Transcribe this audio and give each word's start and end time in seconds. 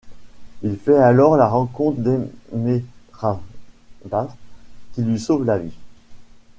Il 0.63 0.79
fait 0.79 0.97
alors 0.97 1.37
la 1.37 1.45
rencontre 1.47 1.99
d'Emeraldas, 2.01 2.87
qui 4.93 5.03
lui 5.03 5.19
sauve 5.19 5.45
la 5.45 5.59
vie. 5.59 5.77